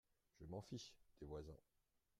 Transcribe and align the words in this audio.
Je 0.39 0.47
m'en 0.47 0.63
fiche, 0.63 0.95
des 1.19 1.27
voisins… 1.27 1.59